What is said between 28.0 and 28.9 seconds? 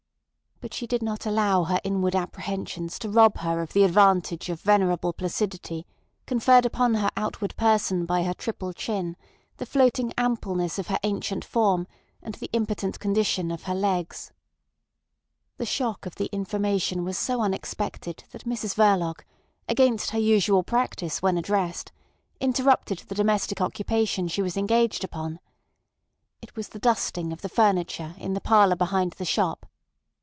in the parlour